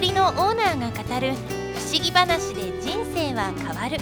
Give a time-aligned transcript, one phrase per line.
[0.00, 1.34] のりのオーナーが語る
[1.74, 3.98] 不思議話で人生は変わる。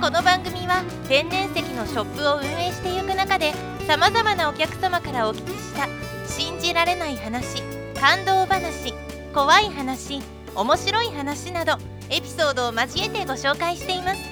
[0.00, 3.52] この番組は天然石のショップを運営していく中で
[3.88, 5.88] さまざまなお客様からお聞きした
[6.32, 7.60] 信じられない話
[7.98, 8.94] 感動話
[9.34, 10.22] 怖い話
[10.54, 11.72] 面白い話など
[12.08, 14.22] エピソードを交えてご紹介しています。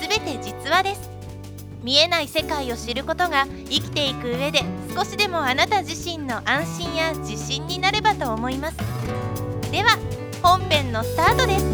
[0.00, 1.10] すべて実話です。
[1.82, 4.62] 見えない世界を知ることが生きていく上で
[4.94, 9.47] 少しでもあなた自身の安心や自信になればと思います。
[9.78, 9.96] では
[10.42, 11.64] 本編のスタートです。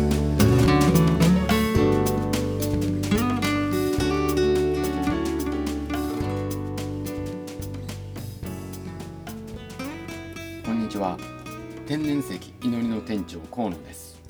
[10.67, 11.17] こんにちは。
[11.87, 14.21] 天然石祈りの店長河野です。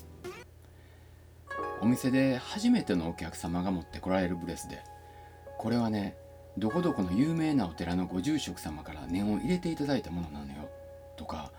[1.83, 4.84] お店で初めてのお客様が持ってこられるブレスで
[5.59, 6.16] これはね
[6.59, 10.70] どこどこの有名なお寺のご住職様から念を入れていただいたものなのよ。
[11.16, 11.50] とか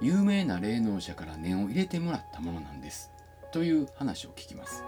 [0.00, 3.10] 有名な霊能者から念を入れてもらったものなんです。
[3.52, 4.84] という話を聞きます。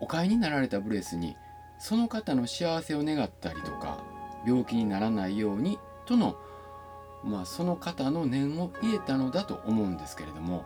[0.00, 1.36] お買いになられたブレスに
[1.78, 4.02] その方の幸せを願ったりとか
[4.46, 6.36] 病気にならないようにとの
[7.24, 10.64] まあその方の念を入れたのだと思うんですけれども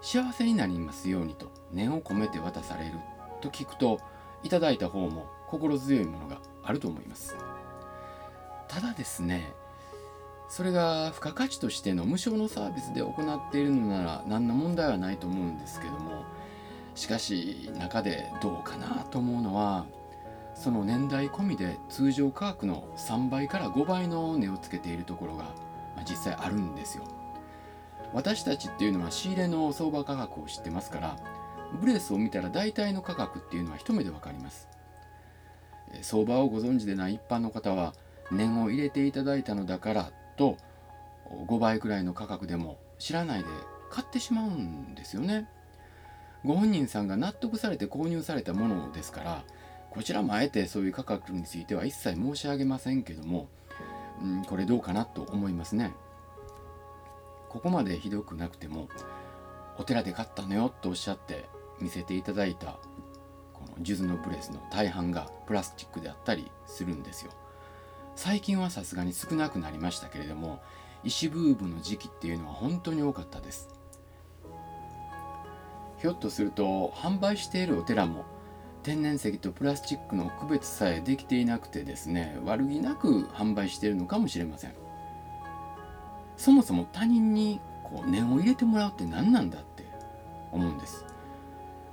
[0.00, 2.92] 幸せになりますようにと念を込めて渡される
[3.40, 4.00] と聞くと
[4.42, 7.36] いただいた方も心強いものがあると思います。
[8.68, 9.52] ただですね
[10.48, 16.24] それが付加価値としての無償のサービスで行っているのなら何の問題はないと思うんですけども
[16.94, 19.86] しかし中でどうかなと思うのは
[20.54, 25.44] その年代込みで通常価格の3倍から5倍の値をつけているところが、
[25.94, 27.04] まあ、実際あるんですよ。
[28.14, 31.16] 私たちっていうのは仕入れの相場価格を知ってますから
[31.80, 34.68] ブレスを見たら大体の価格っていうのは一目で分かります。
[36.00, 37.94] 相場をご存知でない一般の方は
[38.30, 40.56] 念を入れていただいたのだからと
[41.48, 43.46] 5倍くらいの価格でも知らないで
[43.90, 45.48] 買ってしまうんですよね。
[46.44, 49.44] ご本人さんが納得されて購入されたものですから
[49.90, 53.48] こちらもあえてそういう価格については一切申し上げませんけども、
[54.22, 55.94] うん、これどうかなと思いますね。
[57.48, 58.88] ここまでひどくなくても
[59.78, 61.46] お寺で買ったのよとおっしゃって
[61.80, 62.78] 見せていただいた
[63.52, 67.32] この数珠のブレスの大半がプラスチックであったりするんですよ。
[68.16, 70.60] 最近はさすがに少なくなりましたけれども
[71.04, 73.68] 石ブームの時期っていうのは本当に多かったです。
[75.98, 78.24] ひょっとすると販売しているお寺も
[78.82, 84.74] 天然石とプラスチックの区別さえできていなくてですね悪気なく販売しているのかもしれません。
[86.36, 89.84] そもそも他人にこう念を入れてもらうって何なんだって
[90.52, 91.04] 思うんです。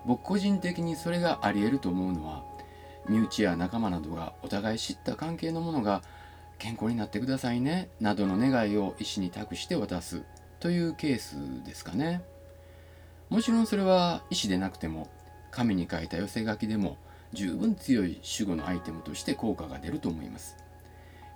[0.05, 2.43] 僕個人的にそれがあり得ると思うのは
[3.07, 6.01] 身内や仲間などがお互い知った関係のものが
[6.57, 10.23] 健康になってくださいねなどの願いを医師に託して渡す
[10.59, 12.21] というケースですかね。
[13.29, 15.09] もちろんそれは医師でなくても
[15.51, 16.97] 紙に書いた寄せ書きでも
[17.33, 20.55] 十分強い守護のアイテムとして効果が出ると思います。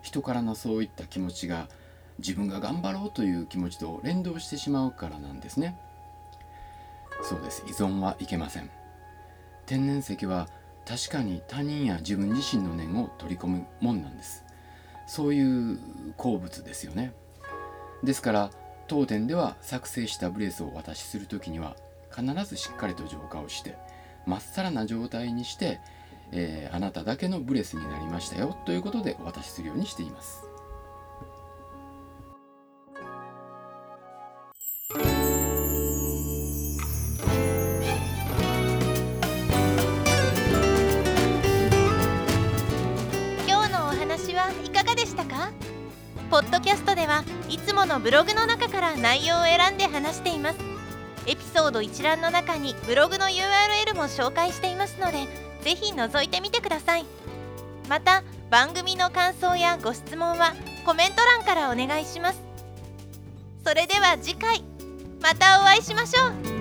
[0.01, 1.67] 人からのそういった気持ちが
[2.19, 5.77] 自分が頑張ろうという気持ちと連動してしまうからなんですね。
[7.23, 7.63] そうです。
[7.67, 8.69] 依存はいけません。
[9.65, 10.47] 天然石は
[10.87, 14.45] 確かに他人や自分自身の念を取り込むもんなんです。
[15.05, 15.79] そういう
[16.15, 17.13] 鉱物ですよね。
[18.03, 18.51] ですから
[18.87, 21.75] 当店では作成したブレスをお渡しする時には
[22.15, 23.77] 必ずしっかりと浄化をして
[24.25, 25.81] まっさらな状態にして、
[26.31, 30.43] えー、あなただけのブレスになりましたよということでお渡しするようにしています。
[45.17, 45.51] たか？
[46.29, 50.59] ポッドキャストではいつものブログの中から内容を選んで話しています。
[51.25, 55.27] エピソード一覧の中にブログの URL も紹介していますので
[55.61, 57.05] ぜひ覗いてみてください。
[57.89, 60.53] また番組の感想やご質問は
[60.85, 62.41] コメント欄からお願いします。
[63.65, 64.63] それでは次回
[65.21, 66.56] またお会いしましょう。